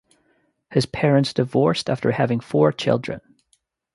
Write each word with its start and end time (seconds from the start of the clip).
His 0.71 0.87
parents 0.87 1.31
divorced 1.31 1.87
after 1.87 2.09
having 2.11 2.39
four 2.39 2.71
children. 2.71 3.21